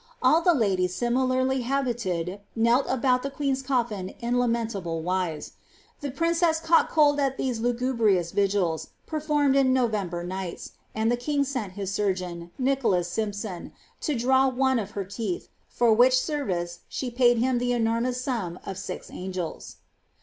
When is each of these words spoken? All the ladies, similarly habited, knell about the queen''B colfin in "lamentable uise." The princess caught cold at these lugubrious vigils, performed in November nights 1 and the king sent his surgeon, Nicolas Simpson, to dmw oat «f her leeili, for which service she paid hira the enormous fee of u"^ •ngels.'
All 0.23 0.41
the 0.41 0.55
ladies, 0.55 0.95
similarly 0.95 1.61
habited, 1.61 2.39
knell 2.55 2.83
about 2.87 3.21
the 3.21 3.29
queen''B 3.29 3.63
colfin 3.63 4.15
in 4.19 4.39
"lamentable 4.39 5.03
uise." 5.03 5.51
The 5.99 6.09
princess 6.09 6.59
caught 6.59 6.89
cold 6.89 7.19
at 7.19 7.37
these 7.37 7.59
lugubrious 7.59 8.31
vigils, 8.31 8.87
performed 9.05 9.55
in 9.55 9.73
November 9.73 10.23
nights 10.23 10.71
1 10.93 11.03
and 11.03 11.11
the 11.11 11.17
king 11.17 11.43
sent 11.43 11.73
his 11.73 11.93
surgeon, 11.93 12.49
Nicolas 12.57 13.09
Simpson, 13.09 13.73
to 13.99 14.15
dmw 14.15 14.55
oat 14.73 14.79
«f 14.79 14.91
her 14.93 15.05
leeili, 15.05 15.47
for 15.69 15.93
which 15.93 16.19
service 16.19 16.79
she 16.89 17.11
paid 17.11 17.37
hira 17.37 17.59
the 17.59 17.71
enormous 17.71 18.25
fee 18.25 18.31
of 18.65 18.73
u"^ 18.73 18.73
•ngels.' 18.73 19.75